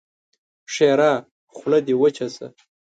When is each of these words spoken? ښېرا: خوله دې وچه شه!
ښېرا: 0.73 1.13
خوله 1.55 1.79
دې 1.85 1.93
وچه 2.01 2.27
شه! 2.35 2.47